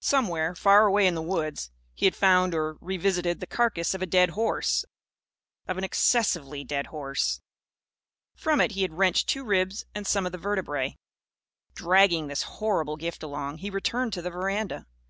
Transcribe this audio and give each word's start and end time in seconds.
Somewhere, 0.00 0.54
far 0.54 0.86
away 0.86 1.06
in 1.06 1.14
the 1.14 1.20
woods, 1.20 1.70
he 1.92 2.06
had 2.06 2.16
found, 2.16 2.54
or 2.54 2.78
revisited, 2.80 3.38
the 3.40 3.46
carcase 3.46 3.92
of 3.92 4.00
a 4.00 4.06
dead 4.06 4.30
horse 4.30 4.86
of 5.66 5.76
an 5.76 5.84
excessively 5.84 6.64
dead 6.64 6.86
horse. 6.86 7.42
From 8.34 8.62
it 8.62 8.70
he 8.72 8.80
had 8.80 8.94
wrenched 8.94 9.28
two 9.28 9.44
ribs 9.44 9.84
and 9.94 10.06
some 10.06 10.24
of 10.24 10.32
the 10.32 10.38
vertebræ. 10.38 10.94
Dragging 11.74 12.28
this 12.28 12.44
horrible 12.44 12.96
gift 12.96 13.22
along, 13.22 13.58
he 13.58 13.68
returned 13.68 14.14
to 14.14 14.22
the 14.22 14.30
veranda. 14.30 14.86